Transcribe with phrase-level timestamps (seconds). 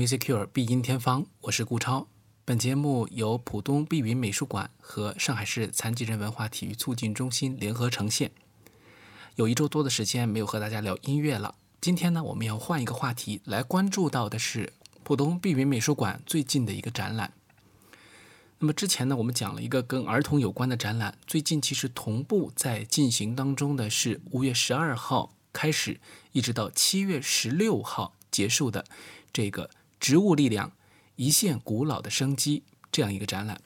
[0.00, 2.08] Musicure 必音天方，我是顾超。
[2.46, 8.30] 本节目由浦东碧云美术馆和上海市残疾人文化体育促进中心联合呈现。
[9.34, 14.72] 有一周多的时间没有和大家聊音乐了，今天呢，我们要换一个话题来关注到的是
[15.02, 17.34] 浦东碧云美术馆最近的一个展览。
[18.60, 26.00] 那么之前呢，我们讲了一个跟儿童有关的展览，最近其实同步在进行当中的是五月十二号开始，
[26.32, 28.86] 一直到七月十六号结束的
[29.30, 29.68] 这个
[30.00, 30.72] 植物力量
[31.14, 33.60] 一线古老的生机这样一个展览。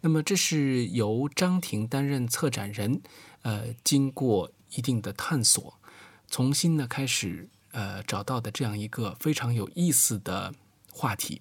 [0.00, 3.02] 那么这是由张婷担任策展人，
[3.42, 5.74] 呃，经过一定的探索，
[6.30, 10.54] 重新呢开始呃找到的这样一个非常有意思的
[10.92, 11.40] 话题。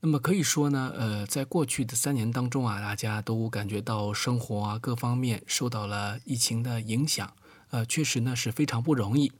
[0.00, 7.34] 那么可以说呢，呃，在过去的三年当中啊，大家都感觉到生活啊各方面受到了疫情的影响，
[7.70, 9.32] 呃，确实呢是非常不容易。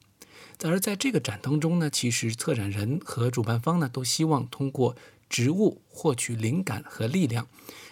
[0.62, 4.97] 而在这个展当中呢，其实策展人和主办方呢都希望通过
[5.28, 7.47] 植物获取灵感和力量，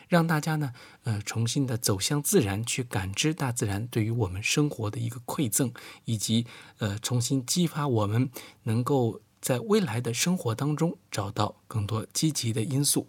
[0.08, 0.72] 让大家呢，
[1.04, 5.72] 呃，重新的走向自然，去感知大自然对于我们生活的一个馈赠，
[6.04, 6.46] 以及
[6.78, 8.30] 呃，重新激发我们
[8.64, 9.20] 能够。
[9.40, 13.06] 在未来的生活当中找到更多积极的因素。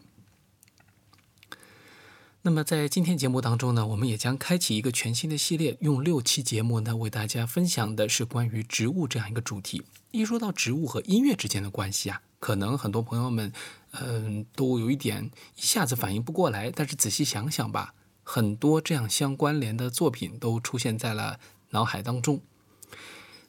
[2.49, 9.83] 那么在今天节目当中呢，我们也将开启一个全新的系列，用六期节目呢为大家分享的是关于植物这样一个主题。
[10.09, 13.53] 一说到植物和音乐之间的关系啊，可能很多朋友们
[13.91, 16.71] 嗯都有一点一下子反应不过来。
[16.71, 22.41] 但是仔细想想吧，很多这样相关联的作品都出现在了脑海当中。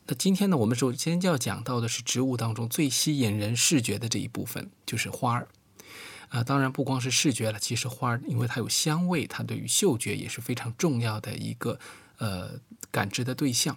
[0.09, 5.49] 那今天呢，我们首先就要讲到的是植物当中最吸引人视觉的这一部分，就是花儿。
[6.31, 11.79] 啊，当然不光是视觉了，其实花儿因为它有香味，它对于嗅觉也是非常重要的一个
[12.19, 12.53] 呃
[12.91, 13.77] 感知的对象。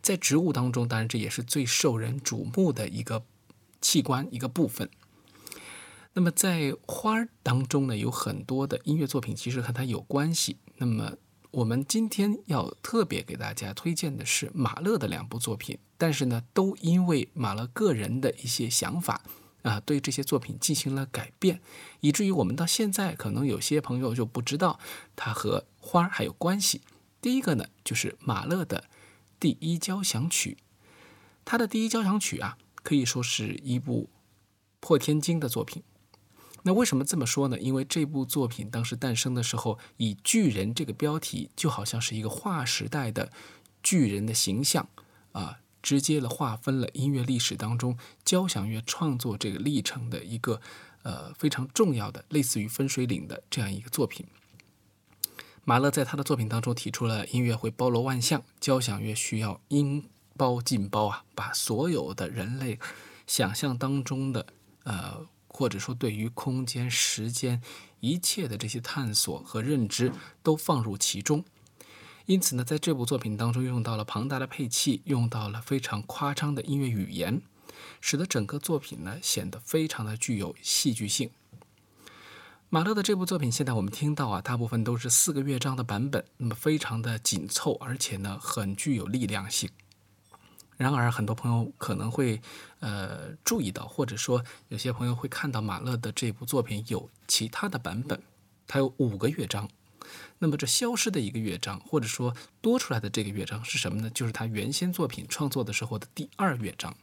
[0.00, 3.24] 在植物当中，当然这也是最受人瞩目的一个
[3.80, 4.88] 器官一个部分。
[6.14, 10.56] 那么在花儿当中呢，有很多的音乐作品其实和它有关系。
[10.76, 11.12] 那么
[11.50, 19.22] 我们今天要特别给大家推荐的是马勒的两部作品，但是呢，都因为马勒个人的一些想法
[19.68, 21.60] 啊，对这些作品进行了改变，
[22.00, 24.80] 以至于我们到现在可能有些朋友就不知道
[25.14, 26.80] 它和花儿还有关系。
[27.20, 28.84] 第一个呢，就是马勒的
[29.38, 30.56] 第一交响曲，
[31.44, 34.08] 他的第一交响曲啊，可以说是一部
[34.80, 35.82] 破天惊的作品。
[36.62, 37.58] 那为什么这么说呢？
[37.58, 43.32] 因为这部作品当时诞生的时候，以巨人这个标题，就好像是一个划时代的
[43.82, 44.88] 巨人的形象
[45.32, 50.60] 啊，直接的划分了音乐历史当中交响乐创作这个历程的一个
[51.02, 54.26] 呃非常重要的类似于分水岭的这样一个作品。
[55.64, 62.78] 马勒在他的作品当中提出了音乐会包罗万象，交响乐需要音包尽包啊，把所有的人类
[63.26, 64.46] 想象当中的
[64.84, 65.26] 呃。
[65.50, 67.60] 或者说，对于空间、时间
[67.98, 71.44] 一切的这些探索和认知都放入其中。
[72.28, 77.40] 因此呢，在这部作品当中，用到了庞大的配器，用到了非常夸张的音乐语言，
[78.02, 81.30] 使得整个作品呢显得非常的具有戏剧性。
[82.68, 89.70] 马勒的这部作品，现在我们听到啊，大部分都是四个乐章的版本，那么非常的紧凑，而且呢很具有力量性。
[90.76, 92.42] 然而，很多朋友可能会，
[92.80, 98.22] 呃，注意到，或者说有些朋友会看到马勒的这部作品有其他的版本，
[98.66, 99.66] 它有五个乐章。
[100.38, 104.10] 那么，这消失的一个乐章，或者说多出来的这个乐章是什么呢？
[104.10, 106.96] 就是他原先作品创作的时候的第二乐章。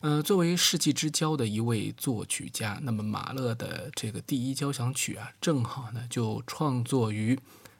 [0.00, 7.38] 呃，作为世纪之交的一位作曲家，那么马勒的这个第一交响曲啊，正好呢就创作于。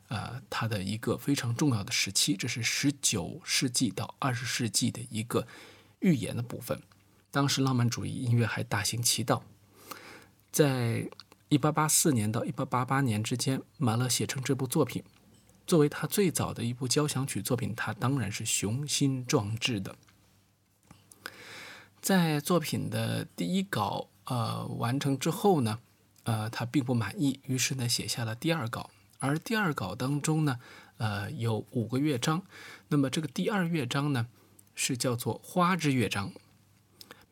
[0.08, 5.48] 呃，他的一个非常重要的时期，这是十九世纪到二十世纪的一个
[5.98, 6.80] 预言的部分。
[7.32, 9.42] 当时浪漫主义音乐还大行其道，
[10.52, 11.10] 在
[11.48, 15.04] 一八八四年到一八八八年之间，马勒写成这部作品，
[15.64, 19.94] 作为他最早的一部交响曲作品，他当然是雄心壮志的。
[22.00, 25.78] 在作品的第一稿呃完成之后呢，
[26.24, 28.90] 呃，他并不满意，于是呢写下了第二稿。
[29.18, 30.58] 而第二稿当中呢，
[30.98, 32.42] 呃，有五个乐章。
[32.88, 34.26] 那么这个第二乐章呢，
[34.74, 36.32] 是叫做花之乐章，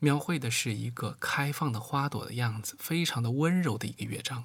[0.05, 4.43] 描绘的是一个开放的花朵的样子，非常的温柔的一个乐章。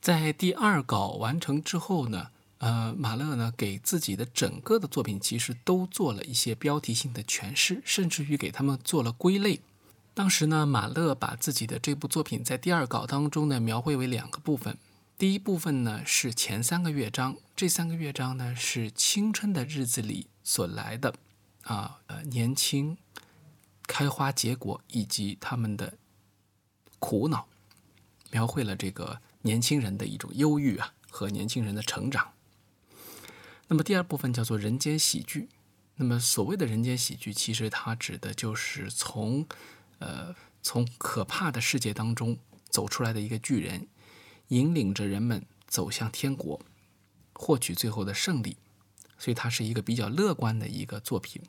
[0.00, 9.60] 在第二稿完成之后呢，呃，马勒呢给自己的整个的作品其实都做了一些标题性的诠释，甚至于给他们做了归类。
[10.12, 14.76] 当时呢，马勒把自己的这部作品在第二稿当中呢描绘为两个部分。
[15.16, 21.14] 第一部分呢是前三个乐章，这三个乐章呢是青春的日子里所来的，
[21.62, 22.96] 啊呃年轻、
[23.86, 25.98] 开花结果以及他们的
[26.98, 27.48] 苦恼，
[28.30, 32.32] 描绘了这个年轻人的一种忧郁啊和年轻人的成长。
[33.68, 35.48] 那么第二部分叫做人间喜剧。
[35.96, 39.46] 那么所谓的人间喜剧，其实它指的就是从，
[40.00, 42.36] 呃，从可怕的世界当中
[42.68, 43.86] 走出来的一个巨人，
[44.48, 46.60] 引领着人们走向天国，
[47.32, 48.56] 获取最后的胜利。
[49.16, 51.40] 所以它是一个比较乐观的一个作品。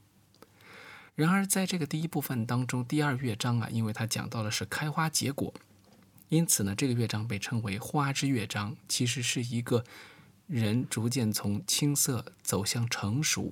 [1.15, 5.53] 然而在这个第一部分当中，第二乐章啊，因为它讲到的是开花结果，
[6.29, 9.83] 因此呢，这个乐章被称为花之乐章，其实是一个。
[10.47, 13.51] 人逐渐从青涩走向成熟，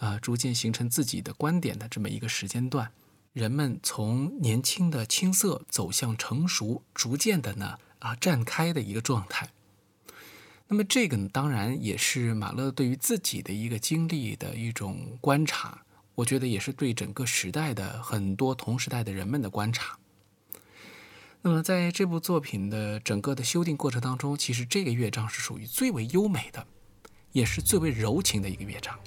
[0.00, 2.90] 啊，逐渐形成自己的观点的这么一个时间段，
[3.32, 9.50] 人们从年轻的青涩走向成熟，逐渐的呢，啊，绽开的一个状态。
[10.66, 15.83] 那么这个呢，当然也是马勒对于自己的一个经历的一种观察，
[16.14, 19.98] 我觉得也是对整个时代的很多同时代的人们的观察。
[21.42, 26.66] 那么，在这部作品的整个的修订过程当中，其实这个乐章是属于最为优美的，
[27.32, 28.98] 也是最为柔情的一个乐章。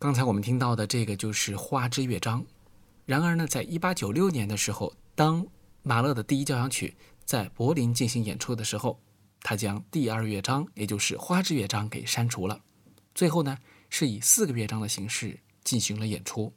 [0.00, 2.44] 刚才我们听到的这个就是花之乐章。
[3.04, 5.44] 然而呢，在一八九六年的时候，当
[5.82, 9.00] 马勒的第一交响曲在柏林进行演出的时候，
[9.40, 12.60] 他将第二乐章，也就是花之乐章给删除了。
[13.12, 13.58] 最后呢，
[13.90, 16.52] 是以四个乐章的形式进行了演出。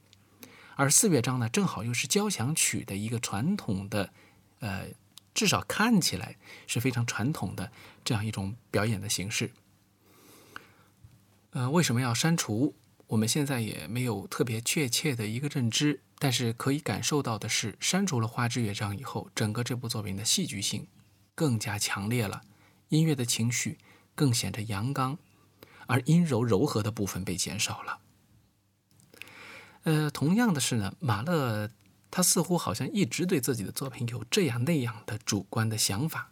[0.76, 4.14] 而四乐章呢，正好又是交响曲的一个传统的，
[4.60, 4.86] 呃，
[5.34, 6.36] 至少看起来
[6.68, 7.72] 是非常传统的
[8.06, 9.52] 这样一种表演的形式。
[11.54, 12.76] 呃，为什么要删除？
[13.12, 16.02] 我们现在也没有特别确切的一个认知。
[16.18, 20.88] 但是可以感受到的是，删除了花之乐章以后，整个这部作品的戏剧性
[21.34, 22.44] 更加强烈了，
[22.90, 23.80] 音乐的情绪
[24.14, 25.18] 更显得阳刚，
[25.88, 28.00] 而阴柔柔和的部分被减少了。
[29.84, 31.72] 呃，同样的是呢，马勒
[32.12, 36.30] 他似乎好像一直对自己的作品有这样那样的主观的想法。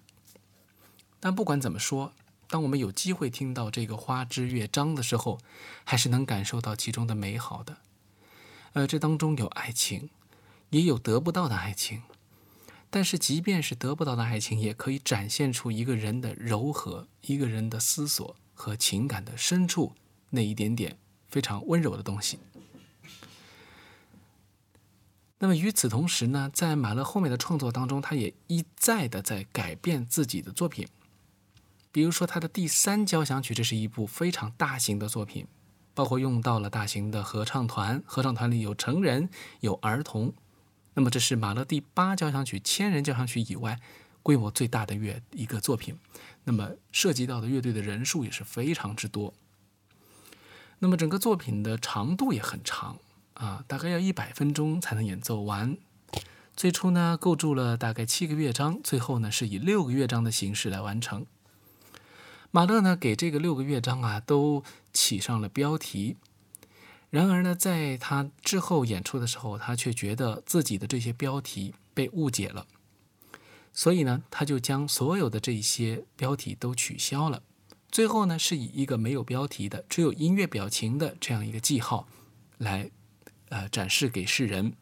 [1.20, 2.14] 但不管怎么说，
[2.50, 5.38] 当我们有机会听到这个花之乐章的时候，
[5.84, 7.77] 还是能感受到其中的美好的。
[8.74, 10.10] 呃，这当中有爱情，
[10.72, 12.01] 也有得不到的爱情，
[12.89, 19.94] 但是即便是得不到的爱情，也可以展现出一个人的柔和，一个人的思索和情感的深处
[20.32, 22.39] 那一点点非常温柔的东西。
[25.38, 30.88] 那么与此同时呢，在马勒后面的创作当中，他也一再的在改变自己的作品，
[31.91, 35.48] 比如说他的第三交响曲，这是一部非常大型的作品。
[35.96, 39.29] 包括用到了大型的合唱团，合唱团里有成人，
[39.60, 40.34] 有儿童。
[40.93, 43.77] 那么这是马勒第八交响曲千人交响曲以外
[44.24, 45.98] 规模最大的乐一个作品。
[46.46, 49.34] 那么涉及到的乐队的人数也是非常之多。
[50.77, 52.98] 那么整个作品的长度也很长
[53.34, 55.75] 啊，大概要一百分钟才能演奏完。
[56.55, 61.25] 最初呢构筑了大概七个乐章，最后呢是以六个乐章的形式来完成。
[62.51, 66.18] 马勒呢，给这个六个乐章啊都起上了标题。
[67.12, 72.65] 然而呢，在他之后演出的时候，他却觉得自己的这些标题被误解了，
[73.72, 77.44] 所以呢，他就将所有的这些标题都取消了。
[77.91, 82.08] 最后呢，是以一个没有标题的、只有音乐表情的这样一个记号
[82.58, 82.89] 来
[83.50, 84.74] 呃展示给世人。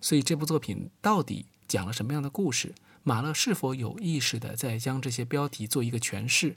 [0.00, 2.74] 所以这部作品到底讲了什么样的故事？
[3.02, 6.56] 马勒是否有意识的在将这些标题做一个诠释？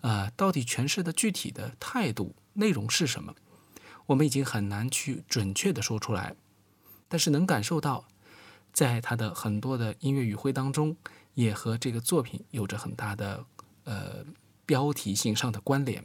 [0.00, 3.34] 啊，到底诠释的具体的态度内容是什么？
[4.06, 6.34] 我们已经很难去准确的说出来，
[7.06, 8.08] 但是能感受到，
[8.72, 10.96] 在他的很多的音乐语汇当中，
[11.34, 13.44] 也和这个作品有着很大的
[13.84, 14.24] 呃
[14.66, 16.04] 标题性上的关联。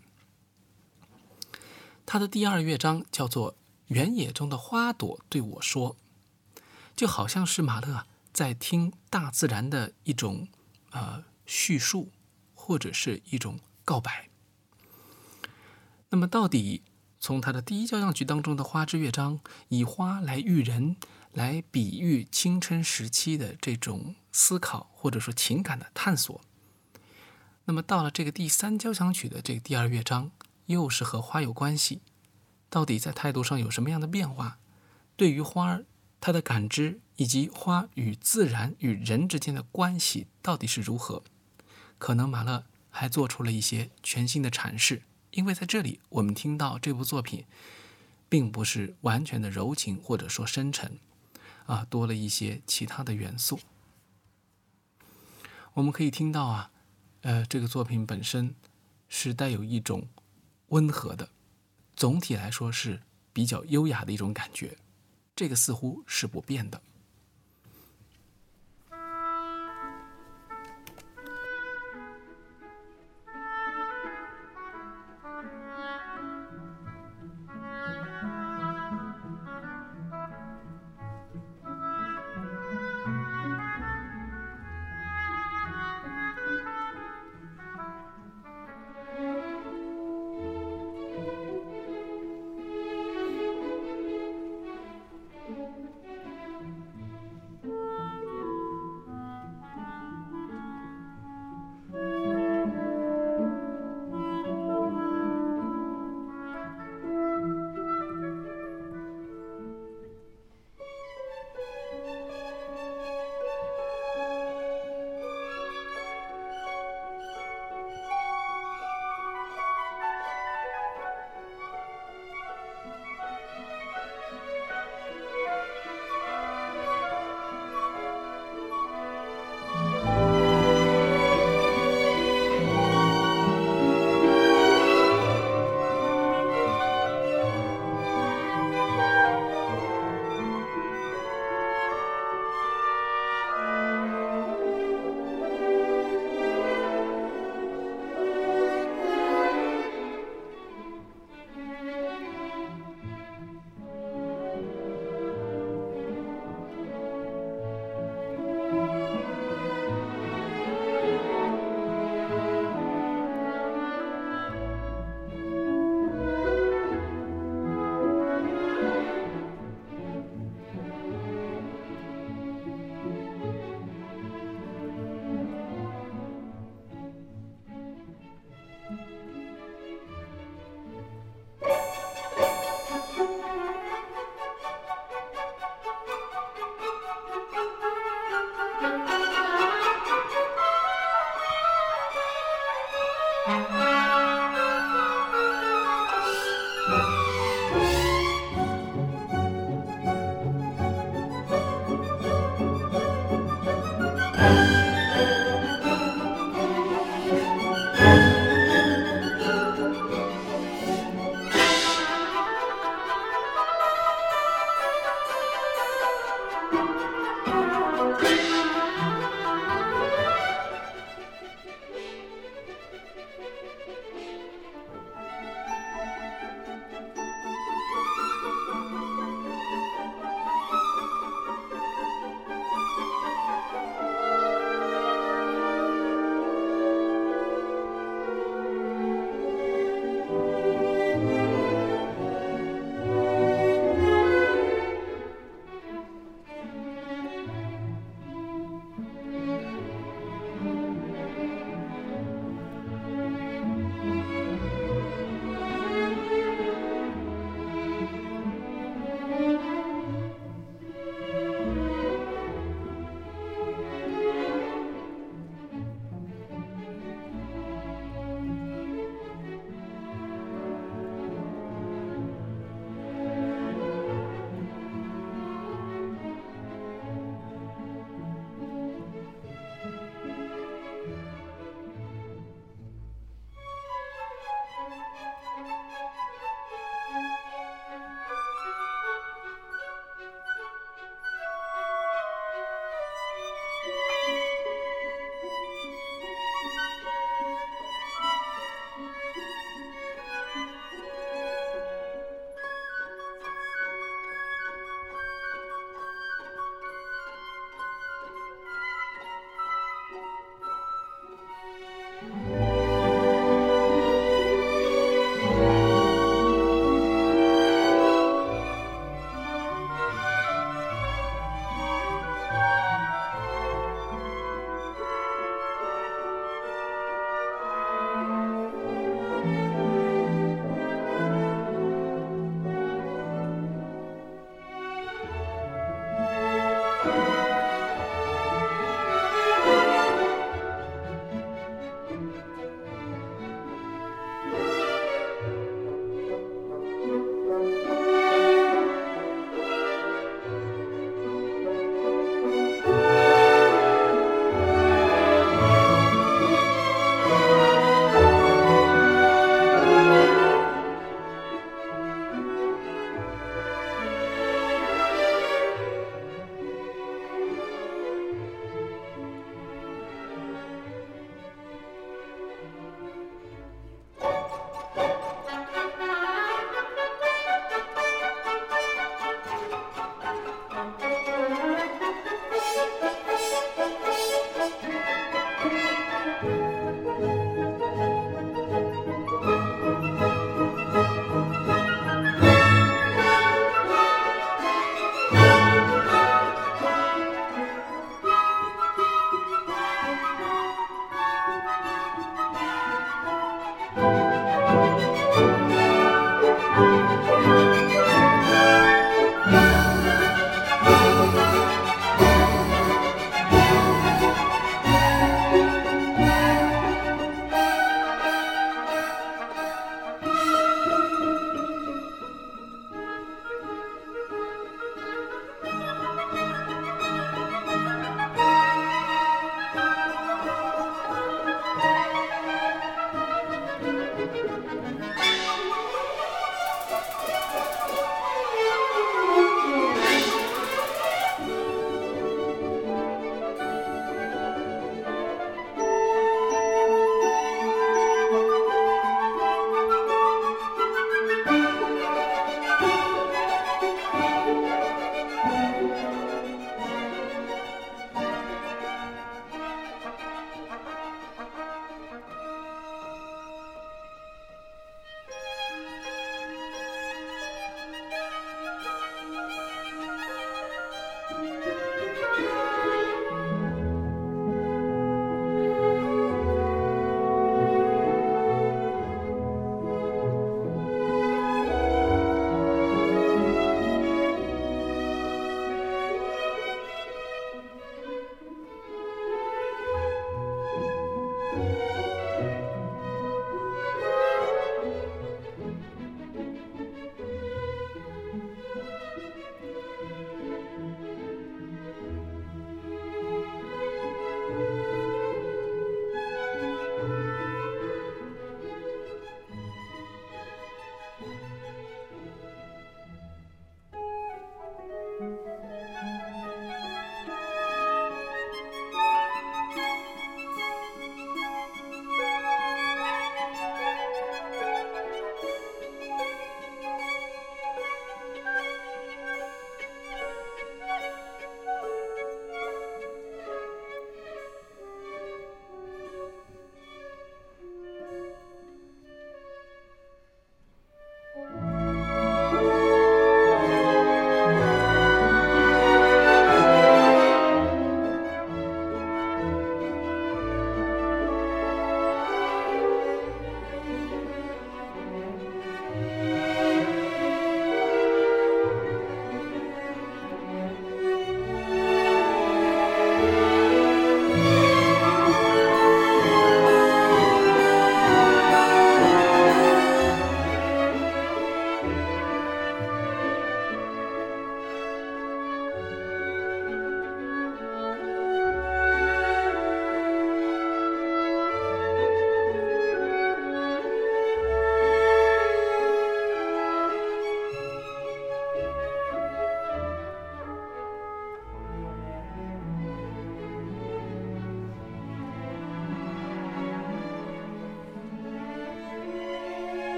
[2.06, 3.54] 他的第二乐章叫做
[3.88, 5.96] 《原野中的花朵对我说》，
[6.96, 10.48] 就好像是马勒在听大自然的一种
[10.92, 12.12] 呃叙述，
[12.54, 13.60] 或者是一种。
[13.86, 14.27] 告白。
[16.10, 16.84] 那么，到底
[17.20, 19.39] 从他的第一交响曲当中的花之乐章，
[19.70, 20.98] 以花来喻人，
[21.32, 26.39] 来比喻青春时期的这种思考或者说情感的探索，
[27.65, 30.32] 那么到了这个第三交响曲的这个第二乐章，
[30.68, 32.01] 又是和花有关系。
[32.70, 34.60] 到底在态度上有什么样的变化？
[35.15, 35.86] 对于花儿，
[36.22, 41.24] 它的感知以及花与自然与人之间的关系到底是如何？
[41.98, 42.65] 可能马勒。
[42.98, 47.44] 还做出了一些全新的阐释，因为在这里我们听到这部作品，
[48.30, 50.98] 并不是完全的柔情或者说深沉，
[51.65, 53.60] 啊，多了一些其他的元素。
[55.74, 56.72] 我们可以听到啊，
[57.24, 58.56] 呃，这个作品本身
[59.10, 60.08] 是带有一种
[60.69, 61.28] 温和的，
[61.98, 63.02] 总体来说是
[63.34, 64.78] 比较优雅的一种感觉，
[65.36, 66.82] 这个似乎是不变的。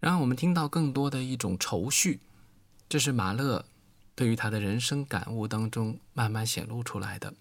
[0.00, 2.20] 然后我们听到更多的一种愁绪，
[2.88, 3.64] 这是马勒
[4.14, 7.34] 对于他的人生感悟当中慢慢显露出来的。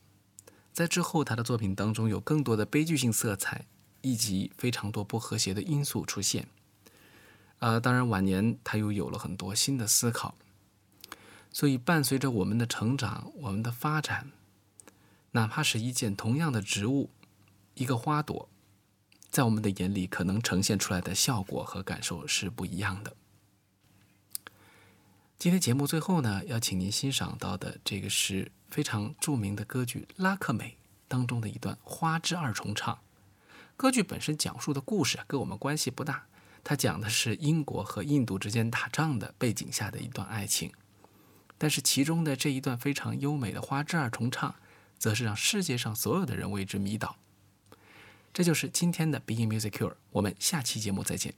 [0.73, 3.65] 在之后，他的作品当中有更多的悲剧性色彩，
[4.01, 6.47] 以及非常多不和谐的因素出现。
[7.59, 10.35] 呃，当然晚年他又有了很多新的思考。
[11.51, 14.31] 所以，伴随着我们的成长，我们的发展，
[15.31, 17.09] 哪怕是一件同样的植物，
[17.73, 18.47] 一个花朵。
[19.39, 23.15] 在我们的眼里，可能呈现出来的效果和感受是不一样的。
[25.37, 30.71] 今天节目最后呢，要请您欣赏到的这个是非常著名的歌剧《拉克美》
[31.07, 32.99] 当中的一段花之二重唱。
[33.77, 36.25] 歌剧本身讲述的故事跟我们关系不大，
[36.61, 40.69] 它讲的是英国和印度之间打仗的背景下的一段爱情。
[41.57, 44.53] 但是其中的这一段非常优美的花之二重唱，
[44.97, 47.15] 则是让世界上所有的人为之迷倒。
[48.33, 51.33] 这就是今天的 Being Music Cure，我们下期节目再见。